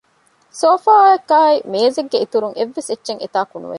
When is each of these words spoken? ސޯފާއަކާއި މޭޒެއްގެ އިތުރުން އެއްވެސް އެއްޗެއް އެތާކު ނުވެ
ސޯފާއަކާއި 0.59 1.57
މޭޒެއްގެ 1.71 2.17
އިތުރުން 2.21 2.55
އެއްވެސް 2.57 2.89
އެއްޗެއް 2.89 3.21
އެތާކު 3.23 3.55
ނުވެ 3.61 3.69